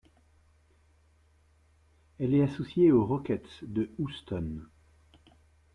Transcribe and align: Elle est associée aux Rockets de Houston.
Elle 2.17 2.33
est 2.33 2.41
associée 2.41 2.91
aux 2.91 3.05
Rockets 3.05 3.47
de 3.61 3.91
Houston. 3.99 4.63